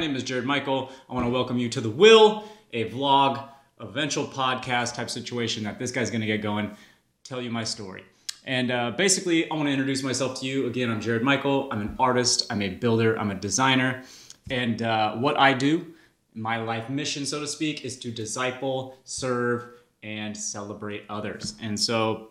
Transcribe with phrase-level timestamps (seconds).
[0.00, 0.90] name is Jared Michael.
[1.10, 3.46] I want to welcome you to The Will, a vlog,
[3.80, 6.74] eventual podcast type situation that this guy's going to get going,
[7.22, 8.04] tell you my story.
[8.46, 10.66] And uh, basically, I want to introduce myself to you.
[10.66, 11.68] Again, I'm Jared Michael.
[11.70, 14.02] I'm an artist, I'm a builder, I'm a designer.
[14.50, 15.92] And uh, what I do,
[16.32, 19.66] my life mission, so to speak, is to disciple, serve,
[20.02, 21.56] and celebrate others.
[21.60, 22.30] And so,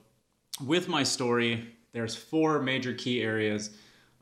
[0.66, 3.70] with my story, there's four major key areas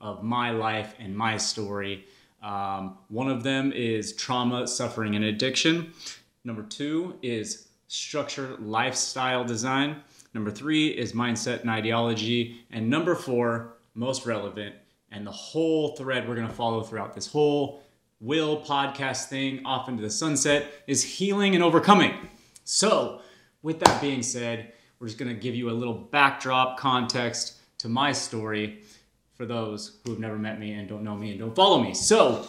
[0.02, 2.06] of my life and my story.
[2.48, 5.92] Um, one of them is trauma, suffering, and addiction.
[6.46, 9.98] Number two is structure, lifestyle design.
[10.34, 12.62] Number three is mindset and ideology.
[12.72, 14.76] And number four, most relevant,
[15.12, 17.84] and the whole thread we're going to follow throughout this whole
[18.22, 22.14] will podcast thing off into the sunset is healing and overcoming.
[22.64, 23.22] So,
[23.62, 27.90] with that being said, we're just going to give you a little backdrop context to
[27.90, 28.84] my story
[29.38, 31.94] for those who have never met me and don't know me and don't follow me.
[31.94, 32.48] So,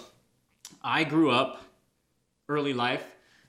[0.83, 1.63] I grew up
[2.49, 3.05] early life,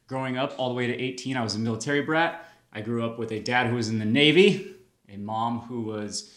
[0.08, 1.38] growing up all the way to 18.
[1.38, 2.46] I was a military brat.
[2.74, 4.76] I grew up with a dad who was in the Navy,
[5.08, 6.36] a mom who was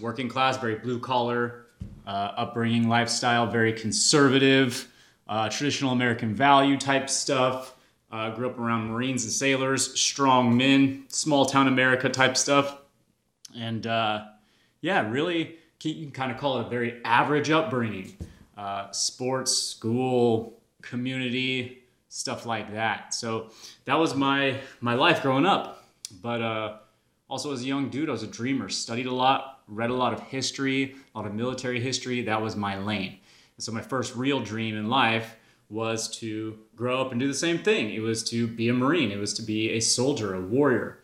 [0.00, 1.66] working class, very blue collar,
[2.06, 4.88] uh, upbringing, lifestyle, very conservative,
[5.28, 7.76] uh, traditional American value type stuff.
[8.10, 12.78] Uh, grew up around Marines and sailors, strong men, small town America type stuff.
[13.56, 14.24] And uh,
[14.82, 15.56] yeah, really,
[15.90, 18.16] you can kind of call it a very average upbringing.
[18.56, 23.14] Uh, sports, school, community, stuff like that.
[23.14, 23.50] So
[23.86, 25.84] that was my my life growing up.
[26.20, 26.76] But uh,
[27.28, 28.68] also as a young dude, I was a dreamer.
[28.68, 32.22] Studied a lot, read a lot of history, a lot of military history.
[32.22, 33.18] That was my lane.
[33.56, 35.36] And so my first real dream in life
[35.70, 37.94] was to grow up and do the same thing.
[37.94, 39.10] It was to be a Marine.
[39.10, 40.98] It was to be a soldier, a warrior.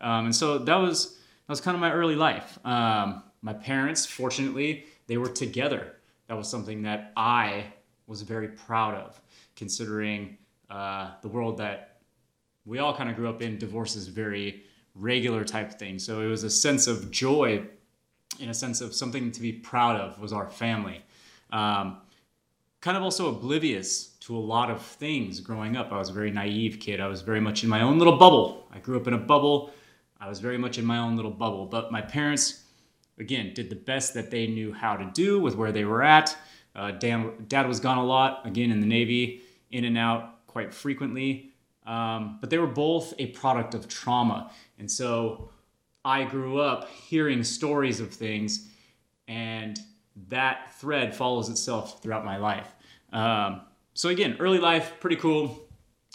[0.00, 2.58] Um, and so that was that was kind of my early life.
[2.64, 5.96] Um, my parents, fortunately, they were together.
[6.28, 7.66] That was something that I
[8.06, 9.20] was very proud of,
[9.56, 10.36] considering
[10.68, 12.00] uh, the world that
[12.64, 13.58] we all kind of grew up in.
[13.58, 14.62] Divorce is very
[14.94, 15.98] regular type thing.
[15.98, 17.64] So it was a sense of joy,
[18.38, 21.02] in a sense of something to be proud of, was our family.
[21.50, 21.98] Um,
[22.80, 25.92] kind of also oblivious to a lot of things growing up.
[25.92, 27.00] I was a very naive kid.
[27.00, 28.68] I was very much in my own little bubble.
[28.72, 29.72] I grew up in a bubble.
[30.20, 31.66] I was very much in my own little bubble.
[31.66, 32.64] But my parents,
[33.20, 36.36] again, did the best that they knew how to do with where they were at.
[36.74, 40.72] Uh, Dan, dad was gone a lot, again, in the Navy, in and out quite
[40.72, 41.52] frequently.
[41.86, 44.50] Um, but they were both a product of trauma.
[44.78, 45.50] And so
[46.04, 48.68] I grew up hearing stories of things,
[49.28, 49.78] and
[50.28, 52.68] that thread follows itself throughout my life.
[53.12, 53.62] Um,
[53.94, 55.68] so, again, early life, pretty cool.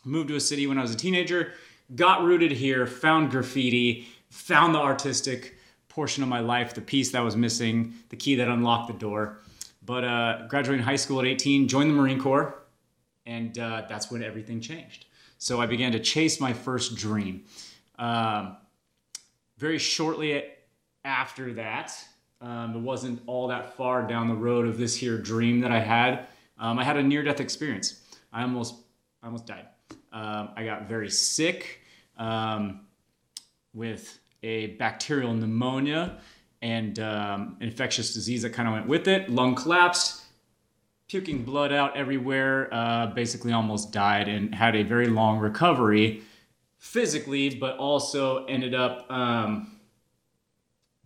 [0.06, 1.54] Moved to a city when I was a teenager,
[1.96, 5.55] got rooted here, found graffiti, found the artistic
[5.96, 9.40] portion of my life, the piece that was missing, the key that unlocked the door.
[9.86, 12.54] But uh, graduating high school at 18, joined the Marine Corps,
[13.26, 15.06] and uh, that's when everything changed.
[15.38, 17.46] So I began to chase my first dream.
[17.98, 18.58] Um,
[19.58, 20.44] very shortly
[21.06, 21.98] after that,
[22.42, 25.80] um, it wasn't all that far down the road of this here dream that I
[25.80, 26.28] had.
[26.60, 28.02] Um, I had a near-death experience.
[28.34, 28.76] I almost,
[29.24, 29.68] I almost died.
[30.12, 31.80] Um, I got very sick
[32.18, 32.82] um,
[33.74, 36.18] with a bacterial pneumonia
[36.62, 39.30] and um, infectious disease that kind of went with it.
[39.30, 40.24] Lung collapsed,
[41.08, 42.74] puking blood out everywhere.
[42.74, 46.22] Uh, basically, almost died and had a very long recovery
[46.78, 49.76] physically, but also ended up um,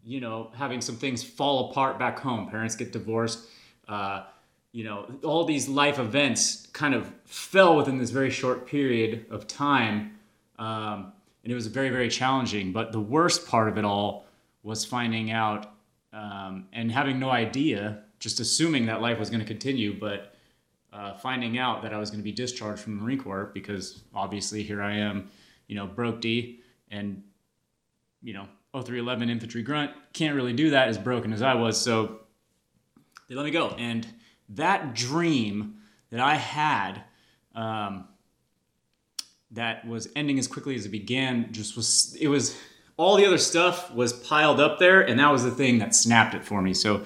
[0.04, 2.50] you know, having some things fall apart back home.
[2.50, 3.48] Parents get divorced.
[3.88, 4.24] Uh,
[4.72, 9.48] you know, all these life events kind of fell within this very short period of
[9.48, 10.18] time.
[10.58, 11.14] Um,
[11.44, 12.72] and it was very, very challenging.
[12.72, 14.26] But the worst part of it all
[14.64, 15.74] was finding out
[16.12, 20.34] um, and having no idea, just assuming that life was going to continue, but
[20.92, 24.02] uh, finding out that I was going to be discharged from the Marine Corps because
[24.14, 25.30] obviously here I am,
[25.68, 27.24] you know, broke D and,
[28.22, 29.92] you know, 0311 infantry grunt.
[30.14, 31.80] Can't really do that as broken as I was.
[31.80, 32.22] So
[33.28, 33.70] they let me go.
[33.70, 34.08] And
[34.50, 35.76] that dream
[36.10, 37.04] that I had
[37.54, 38.08] um,
[39.52, 42.58] that was ending as quickly as it began just was, it was,
[42.98, 45.02] all the other stuff was piled up there.
[45.02, 46.74] And that was the thing that snapped it for me.
[46.74, 47.04] So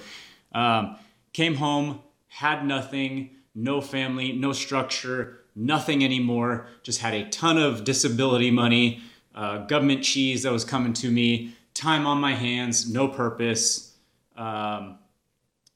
[0.52, 0.96] um,
[1.32, 6.66] came home, had nothing, no family, no structure, nothing anymore.
[6.82, 9.02] Just had a ton of disability money
[9.34, 13.96] uh, government cheese that was coming to me, time on my hands, no purpose,
[14.36, 14.98] um,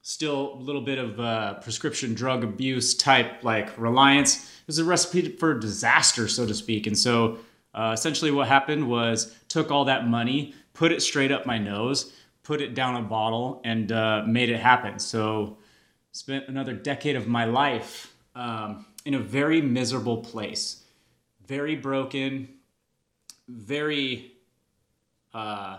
[0.09, 4.51] still a little bit of uh, prescription drug abuse type like reliance.
[4.65, 6.87] Was a recipe for disaster, so to speak.
[6.87, 7.37] And so
[7.75, 12.11] uh, essentially what happened was took all that money, put it straight up my nose,
[12.41, 14.97] put it down a bottle, and uh, made it happen.
[14.97, 15.57] So
[16.11, 20.85] spent another decade of my life um, in a very miserable place,
[21.45, 22.49] very broken,
[23.47, 24.33] very
[25.35, 25.77] uh,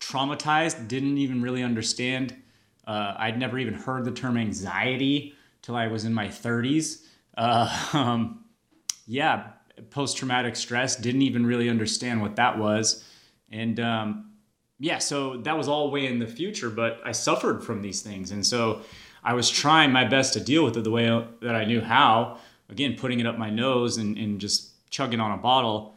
[0.00, 2.41] traumatized, didn't even really understand.
[2.86, 7.04] Uh, I'd never even heard the term anxiety till I was in my 30s.
[7.36, 8.44] Uh, um,
[9.06, 9.48] yeah,
[9.90, 13.04] post traumatic stress, didn't even really understand what that was.
[13.50, 14.32] And um,
[14.78, 18.30] yeah, so that was all way in the future, but I suffered from these things.
[18.30, 18.82] And so
[19.22, 21.06] I was trying my best to deal with it the way
[21.40, 22.38] that I knew how.
[22.68, 25.94] Again, putting it up my nose and, and just chugging on a bottle.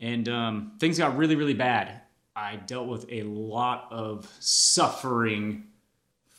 [0.00, 2.00] And um, things got really, really bad.
[2.34, 5.64] I dealt with a lot of suffering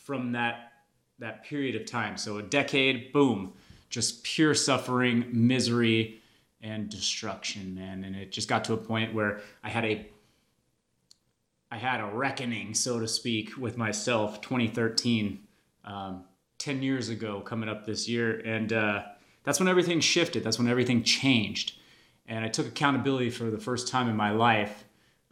[0.04, 0.72] from that
[1.18, 2.16] that period of time.
[2.16, 3.52] So a decade, boom,
[3.88, 6.20] just pure suffering, misery,
[6.60, 8.04] and destruction, man.
[8.04, 10.06] And it just got to a point where I had a
[11.70, 14.40] I had a reckoning, so to speak, with myself.
[14.40, 15.40] 2013,
[15.84, 16.24] um,
[16.58, 19.02] 10 years ago, coming up this year, and uh,
[19.42, 20.44] that's when everything shifted.
[20.44, 21.76] That's when everything changed,
[22.26, 24.84] and I took accountability for the first time in my life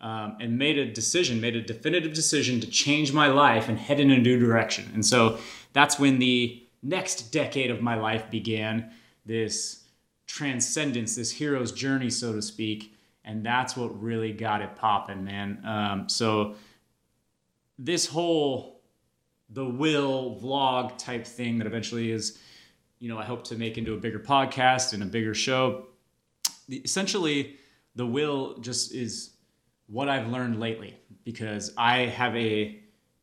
[0.02, 4.00] um, and made a decision, made a definitive decision to change my life and head
[4.00, 4.90] in a new direction.
[4.94, 5.38] And so
[5.72, 8.90] that's when the next decade of my life began
[9.24, 9.84] this
[10.26, 12.94] transcendence, this hero's journey, so to speak.
[13.24, 15.64] And that's what really got it popping, man.
[15.64, 16.56] Um, so
[17.78, 18.80] this whole
[19.50, 22.38] the will vlog type thing that eventually is,
[22.98, 25.86] you know, I hope to make into a bigger podcast and a bigger show.
[26.70, 27.56] Essentially,
[27.94, 29.32] the will just is
[29.86, 32.78] what I've learned lately because I have a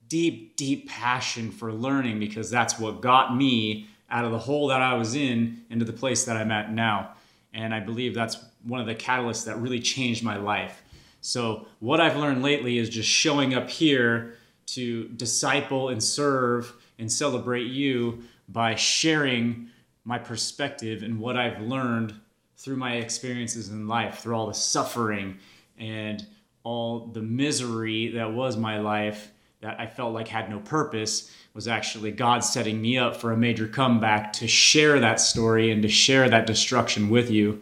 [0.08, 4.82] deep, deep passion for learning because that's what got me out of the hole that
[4.82, 7.14] I was in into the place that I'm at now.
[7.54, 10.84] And I believe that's one of the catalysts that really changed my life.
[11.22, 14.36] So, what I've learned lately is just showing up here
[14.68, 19.70] to disciple and serve and celebrate you by sharing
[20.06, 22.14] my perspective and what I've learned
[22.58, 25.38] through my experiences in life, through all the suffering
[25.78, 26.26] and
[26.64, 31.68] all the misery that was my life that I felt like had no purpose was
[31.68, 35.90] actually God setting me up for a major comeback to share that story and to
[35.90, 37.62] share that destruction with you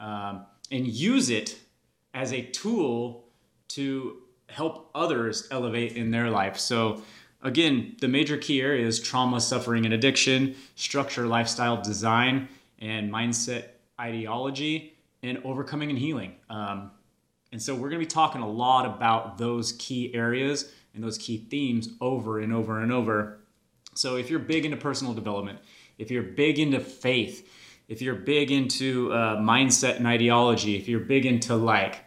[0.00, 1.58] um, and use it
[2.14, 3.28] as a tool
[3.68, 6.58] to help others elevate in their life.
[6.58, 7.02] So,
[7.42, 12.48] again, the major key areas trauma, suffering, and addiction, structure, lifestyle, design,
[12.78, 13.66] and mindset
[14.00, 16.34] ideology, and overcoming and healing.
[16.48, 16.90] Um,
[17.56, 21.16] and so we're going to be talking a lot about those key areas and those
[21.16, 23.38] key themes over and over and over.
[23.94, 25.60] So if you're big into personal development,
[25.96, 27.50] if you're big into faith,
[27.88, 32.04] if you're big into uh, mindset and ideology, if you're big into like,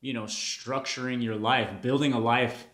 [0.00, 2.66] you know, structuring your life, building a life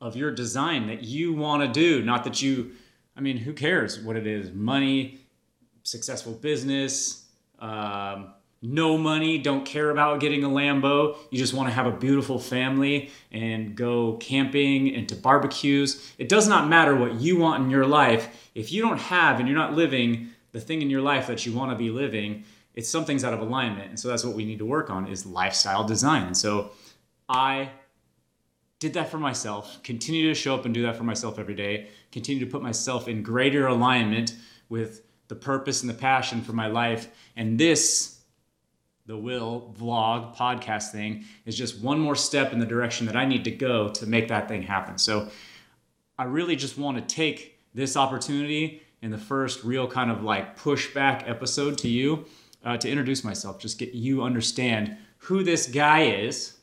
[0.00, 2.76] of your design that you want to do, not that you,
[3.16, 4.52] I mean, who cares what it is?
[4.52, 5.18] Money,
[5.82, 7.26] successful business,
[7.58, 11.16] um, no money, don't care about getting a Lambo.
[11.30, 16.14] You just want to have a beautiful family and go camping and to barbecues.
[16.16, 18.50] It does not matter what you want in your life.
[18.54, 21.52] If you don't have and you're not living the thing in your life that you
[21.52, 22.44] want to be living,
[22.74, 23.90] it's something's out of alignment.
[23.90, 26.22] And so that's what we need to work on is lifestyle design.
[26.26, 26.70] And so
[27.28, 27.68] I
[28.78, 31.88] did that for myself, continue to show up and do that for myself every day,
[32.12, 34.36] continue to put myself in greater alignment
[34.70, 37.08] with the purpose and the passion for my life.
[37.36, 38.13] And this
[39.06, 43.26] the will vlog podcast thing is just one more step in the direction that I
[43.26, 44.96] need to go to make that thing happen.
[44.96, 45.28] So
[46.18, 50.58] I really just want to take this opportunity in the first real kind of like
[50.58, 52.24] pushback episode to you
[52.64, 56.56] uh, to introduce myself, just get you understand who this guy is,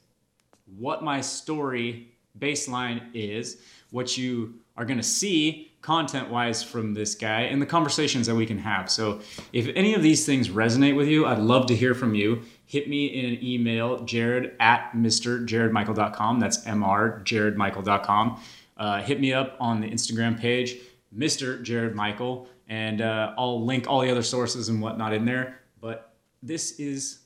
[0.77, 2.07] what my story
[2.39, 7.65] baseline is, what you are going to see content wise from this guy and the
[7.65, 8.89] conversations that we can have.
[8.89, 9.19] So,
[9.51, 12.43] if any of these things resonate with you, I'd love to hear from you.
[12.65, 16.39] Hit me in an email, jared at mrjaredmichael.com.
[16.39, 18.41] That's mrjaredmichael.com.
[18.77, 20.77] Uh, hit me up on the Instagram page,
[21.15, 21.61] Mr.
[21.61, 25.59] Jared Michael, and uh, I'll link all the other sources and whatnot in there.
[25.79, 27.19] But this is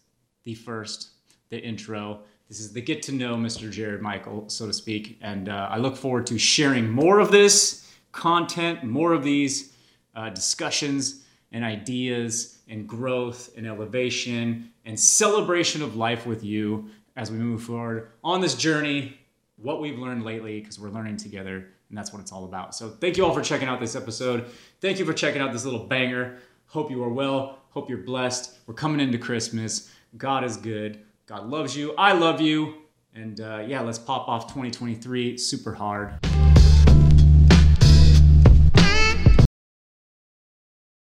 [0.43, 1.09] the first,
[1.49, 2.21] the intro.
[2.47, 3.69] This is the get to know Mr.
[3.69, 5.17] Jared Michael, so to speak.
[5.21, 7.84] And uh, I look forward to sharing more of this
[8.15, 9.73] content, more of these
[10.15, 17.29] uh, discussions and ideas and growth and elevation and celebration of life with you as
[17.29, 19.19] we move forward on this journey,
[19.57, 22.73] what we've learned lately, because we're learning together, and that's what it's all about.
[22.73, 24.45] So, thank you all for checking out this episode.
[24.81, 26.39] Thank you for checking out this little banger.
[26.67, 27.59] Hope you are well.
[27.69, 28.57] Hope you're blessed.
[28.65, 29.91] We're coming into Christmas.
[30.17, 31.01] God is good.
[31.25, 31.93] God loves you.
[31.97, 32.75] I love you.
[33.13, 36.19] And uh, yeah, let's pop off 2023 super hard.